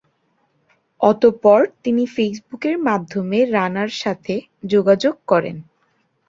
[1.01, 4.33] অতঃপর, তিনি ফেসবুকের মাধ্যমে রানার সাথে
[4.63, 5.57] যোগাযোগ করেন।